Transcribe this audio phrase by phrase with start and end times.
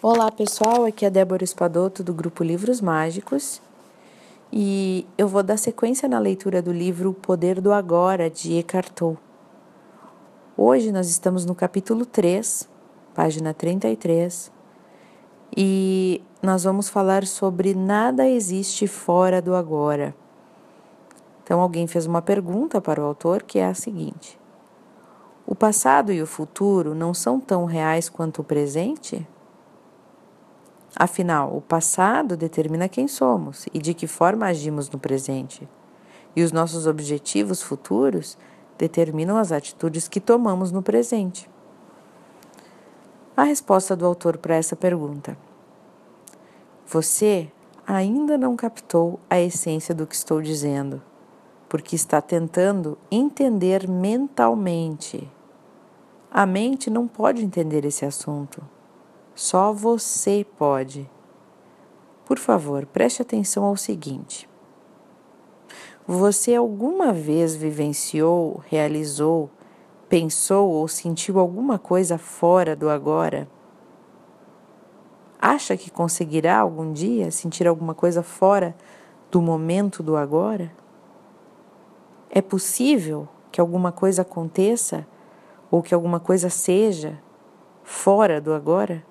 [0.00, 3.60] Olá pessoal, aqui é Débora Espadoto do grupo Livros Mágicos
[4.52, 8.92] e eu vou dar sequência na leitura do livro O Poder do Agora de Eckhart
[8.92, 9.18] Tolle.
[10.56, 12.68] Hoje nós estamos no capítulo 3,
[13.12, 14.52] página 33,
[15.56, 20.14] e nós vamos falar sobre nada existe fora do agora.
[21.42, 24.38] Então alguém fez uma pergunta para o autor que é a seguinte:
[25.44, 29.26] O passado e o futuro não são tão reais quanto o presente?
[30.96, 35.68] Afinal, o passado determina quem somos e de que forma agimos no presente,
[36.34, 38.38] e os nossos objetivos futuros
[38.76, 41.50] determinam as atitudes que tomamos no presente.
[43.36, 45.36] A resposta do autor para essa pergunta:
[46.86, 47.50] Você
[47.86, 51.02] ainda não captou a essência do que estou dizendo,
[51.68, 55.30] porque está tentando entender mentalmente.
[56.30, 58.62] A mente não pode entender esse assunto.
[59.38, 61.08] Só você pode.
[62.26, 64.50] Por favor, preste atenção ao seguinte.
[66.04, 69.48] Você alguma vez vivenciou, realizou,
[70.08, 73.48] pensou ou sentiu alguma coisa fora do agora?
[75.40, 78.74] Acha que conseguirá algum dia sentir alguma coisa fora
[79.30, 80.72] do momento do agora?
[82.28, 85.06] É possível que alguma coisa aconteça
[85.70, 87.22] ou que alguma coisa seja
[87.84, 89.06] fora do agora?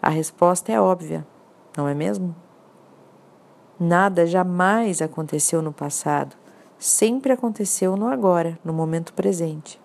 [0.00, 1.26] A resposta é óbvia,
[1.76, 2.34] não é mesmo?
[3.80, 6.36] Nada jamais aconteceu no passado,
[6.78, 9.80] sempre aconteceu no agora, no momento presente.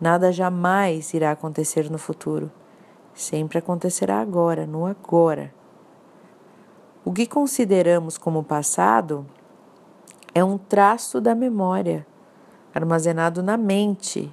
[0.00, 2.50] Nada jamais irá acontecer no futuro,
[3.14, 5.54] sempre acontecerá agora, no agora.
[7.04, 9.24] O que consideramos como passado
[10.34, 12.04] é um traço da memória,
[12.74, 14.30] armazenado na mente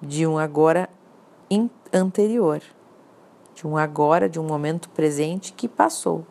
[0.00, 0.90] de um agora
[1.92, 2.60] anterior
[3.54, 6.26] de um agora, de um momento presente que passou.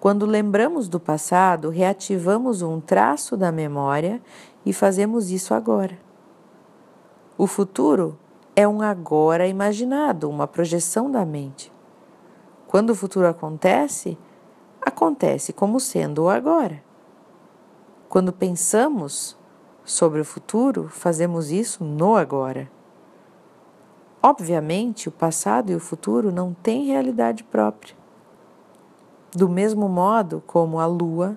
[0.00, 4.20] Quando lembramos do passado, reativamos um traço da memória
[4.64, 5.98] e fazemos isso agora.
[7.38, 8.18] O futuro
[8.54, 11.72] é um agora imaginado, uma projeção da mente.
[12.66, 14.18] Quando o futuro acontece,
[14.80, 16.82] acontece como sendo o agora.
[18.08, 19.36] Quando pensamos
[19.84, 22.70] sobre o futuro, fazemos isso no agora.
[24.26, 27.94] Obviamente, o passado e o futuro não têm realidade própria.
[29.34, 31.36] Do mesmo modo como a lua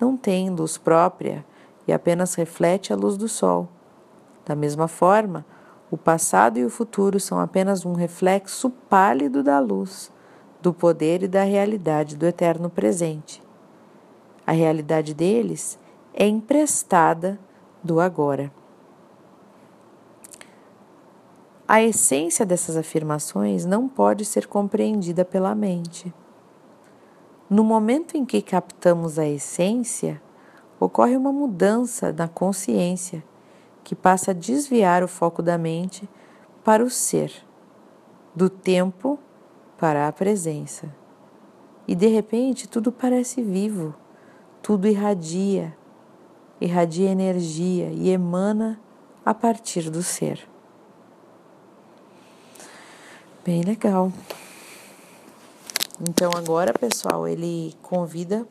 [0.00, 1.46] não tem luz própria
[1.86, 3.68] e apenas reflete a luz do sol.
[4.44, 5.46] Da mesma forma,
[5.92, 10.10] o passado e o futuro são apenas um reflexo pálido da luz,
[10.60, 13.40] do poder e da realidade do eterno presente.
[14.44, 15.78] A realidade deles
[16.12, 17.38] é emprestada
[17.80, 18.50] do agora.
[21.66, 26.12] A essência dessas afirmações não pode ser compreendida pela mente.
[27.48, 30.20] No momento em que captamos a essência,
[30.78, 33.24] ocorre uma mudança na consciência
[33.82, 36.06] que passa a desviar o foco da mente
[36.62, 37.32] para o ser,
[38.34, 39.18] do tempo
[39.78, 40.94] para a presença.
[41.88, 43.94] E de repente tudo parece vivo,
[44.60, 45.74] tudo irradia,
[46.60, 48.78] irradia energia e emana
[49.24, 50.53] a partir do ser.
[53.44, 54.10] Bem legal.
[56.00, 58.48] Então agora, pessoal, ele convida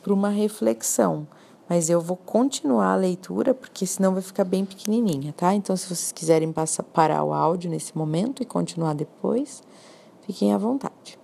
[0.00, 1.26] para uma reflexão,
[1.68, 5.52] mas eu vou continuar a leitura porque senão vai ficar bem pequenininha, tá?
[5.52, 9.64] Então se vocês quiserem passar, parar o áudio nesse momento e continuar depois,
[10.22, 11.18] fiquem à vontade.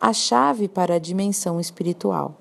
[0.00, 2.34] A chave para a dimensão espiritual.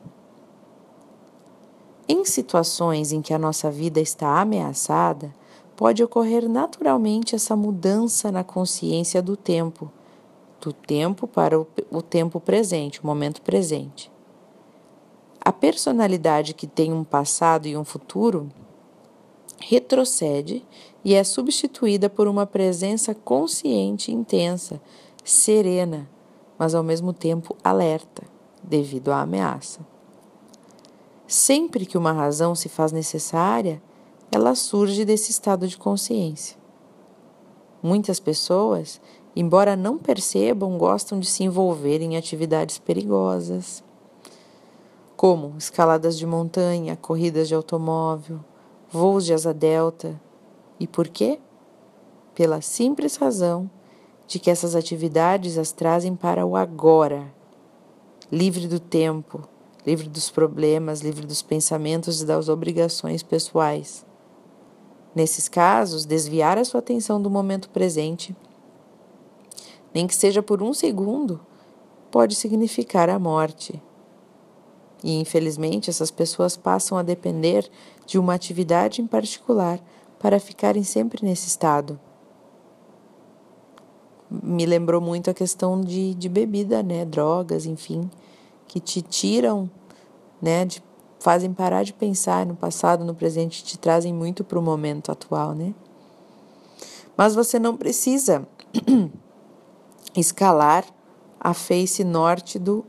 [2.08, 5.34] Em situações em que a nossa vida está ameaçada,
[5.82, 9.92] pode ocorrer naturalmente essa mudança na consciência do tempo,
[10.62, 14.12] do tempo para o, tempo presente, o momento presente.
[15.44, 18.48] A personalidade que tem um passado e um futuro
[19.60, 20.64] retrocede
[21.04, 24.80] e é substituída por uma presença consciente intensa,
[25.24, 26.08] serena,
[26.60, 28.22] mas ao mesmo tempo alerta,
[28.62, 29.80] devido à ameaça.
[31.26, 33.82] Sempre que uma razão se faz necessária,
[34.32, 36.58] ela surge desse estado de consciência.
[37.84, 39.02] Muitas pessoas,
[39.36, 43.84] embora não percebam, gostam de se envolver em atividades perigosas,
[45.18, 48.40] como escaladas de montanha, corridas de automóvel,
[48.90, 50.20] voos de asa delta.
[50.80, 51.40] E por quê?
[52.34, 53.70] Pela simples razão
[54.26, 57.34] de que essas atividades as trazem para o agora,
[58.32, 59.42] livre do tempo,
[59.86, 64.10] livre dos problemas, livre dos pensamentos e das obrigações pessoais.
[65.14, 68.36] Nesses casos, desviar a sua atenção do momento presente
[69.94, 71.40] nem que seja por um segundo,
[72.10, 73.82] pode significar a morte.
[75.04, 77.70] E infelizmente essas pessoas passam a depender
[78.06, 79.80] de uma atividade em particular
[80.20, 82.00] para ficarem sempre nesse estado.
[84.30, 87.04] Me lembrou muito a questão de, de bebida, né?
[87.04, 88.10] Drogas, enfim,
[88.68, 89.70] que te tiram,
[90.42, 90.64] né?
[90.64, 90.82] De,
[91.22, 95.54] fazem parar de pensar no passado, no presente, te trazem muito para o momento atual,
[95.54, 95.72] né?
[97.16, 98.48] Mas você não precisa
[100.18, 100.84] escalar
[101.40, 102.84] a face norte do,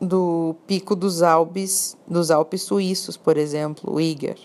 [0.00, 4.38] do pico dos Alpes, dos Alpes suíços, por exemplo, o Iger.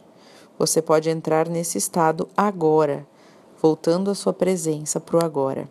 [0.57, 3.05] Você pode entrar nesse estado agora,
[3.61, 5.69] voltando a sua presença para o agora.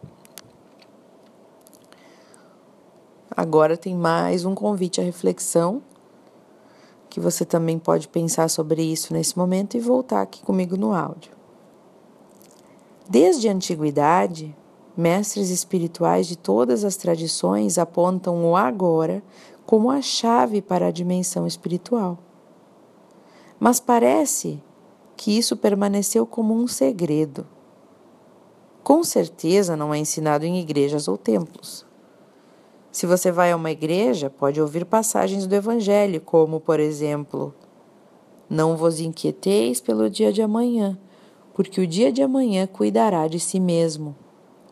[3.37, 5.83] Agora tem mais um convite à reflexão,
[7.13, 11.31] que você também pode pensar sobre isso nesse momento e voltar aqui comigo no áudio.
[13.07, 14.57] Desde a antiguidade,
[14.97, 19.23] mestres espirituais de todas as tradições apontam o agora
[19.67, 22.17] como a chave para a dimensão espiritual.
[23.61, 24.63] Mas parece
[25.15, 27.47] que isso permaneceu como um segredo.
[28.83, 31.85] Com certeza não é ensinado em igrejas ou templos.
[32.93, 37.55] Se você vai a uma igreja, pode ouvir passagens do Evangelho, como, por exemplo,
[38.51, 40.99] Não vos inquieteis pelo dia de amanhã,
[41.55, 44.15] porque o dia de amanhã cuidará de si mesmo.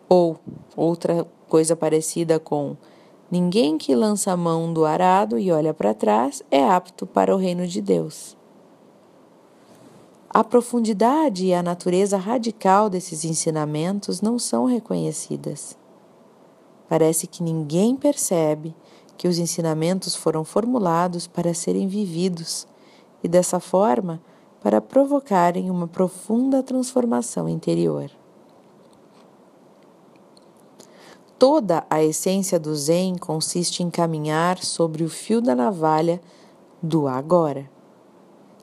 [0.06, 0.38] Ou
[0.76, 2.76] outra coisa parecida com
[3.30, 7.38] Ninguém que lança a mão do arado e olha para trás é apto para o
[7.38, 8.36] reino de Deus.
[10.28, 15.78] A profundidade e a natureza radical desses ensinamentos não são reconhecidas.
[16.90, 18.74] Parece que ninguém percebe
[19.16, 22.66] que os ensinamentos foram formulados para serem vividos
[23.22, 24.20] e, dessa forma,
[24.60, 28.10] para provocarem uma profunda transformação interior.
[31.38, 36.20] Toda a essência do Zen consiste em caminhar sobre o fio da navalha
[36.82, 37.70] do agora,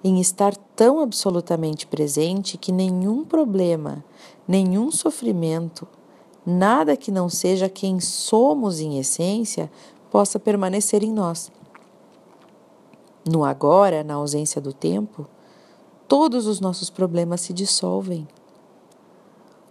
[0.03, 4.03] em estar tão absolutamente presente que nenhum problema,
[4.45, 5.87] nenhum sofrimento,
[6.49, 9.69] nada que não seja quem somos em essência
[10.09, 11.51] possa permanecer em nós.
[13.29, 15.27] No agora, na ausência do tempo,
[16.07, 18.25] todos os nossos problemas se dissolvem.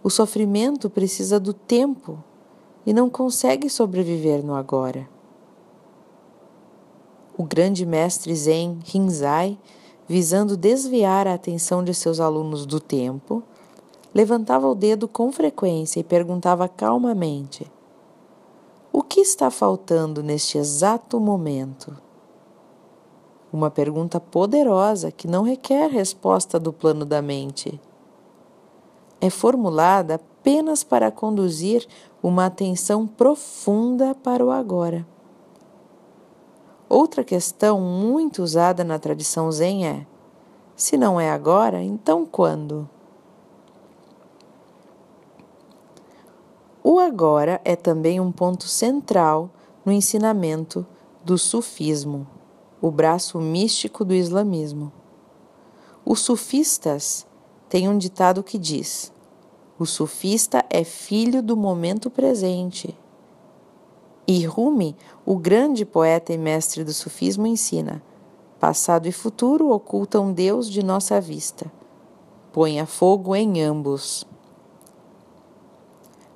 [0.03, 2.23] O sofrimento precisa do tempo
[2.85, 5.09] e não consegue sobreviver no agora.
[7.35, 9.57] O grande mestre Zen Rinzai,
[10.07, 13.43] visando desviar a atenção de seus alunos do tempo,
[14.17, 17.71] levantava o dedo com frequência e perguntava calmamente:
[18.91, 21.95] O que está faltando neste exato momento?
[23.53, 27.79] Uma pergunta poderosa que não requer resposta do plano da mente.
[29.21, 31.87] É formulada apenas para conduzir
[32.21, 35.05] uma atenção profunda para o agora.
[36.89, 40.07] Outra questão muito usada na tradição Zen é:
[40.75, 42.89] se não é agora, então quando?
[46.97, 49.51] O agora é também um ponto central
[49.85, 50.83] no ensinamento
[51.23, 52.25] do sufismo
[52.81, 54.91] o braço místico do islamismo.
[56.03, 57.27] Os sufistas
[57.69, 59.13] têm um ditado que diz:
[59.77, 62.97] o sufista é filho do momento presente.
[64.25, 68.01] E Rumi, o grande poeta e mestre do sufismo, ensina:
[68.59, 71.71] passado e futuro ocultam Deus de nossa vista.
[72.51, 74.25] Ponha fogo em ambos.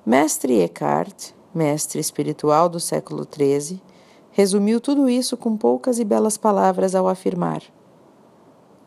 [0.03, 3.79] Mestre Eckhart, mestre espiritual do século XIII,
[4.31, 7.61] resumiu tudo isso com poucas e belas palavras ao afirmar: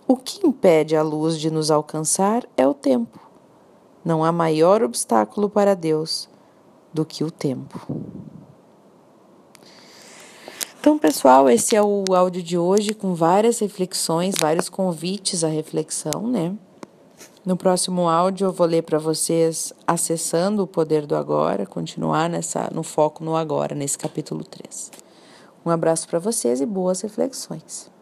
[0.08, 3.20] O que impede a luz de nos alcançar é o tempo.
[4.04, 6.28] Não há maior obstáculo para Deus
[6.92, 7.80] do que o tempo.
[10.80, 16.26] Então, pessoal, esse é o áudio de hoje com várias reflexões, vários convites à reflexão,
[16.26, 16.54] né?
[17.44, 22.70] No próximo áudio eu vou ler para vocês acessando o poder do agora, continuar nessa
[22.72, 24.90] no foco no agora, nesse capítulo 3.
[25.62, 27.93] Um abraço para vocês e boas reflexões.